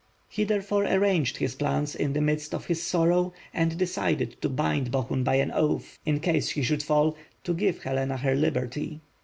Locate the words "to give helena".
7.43-8.17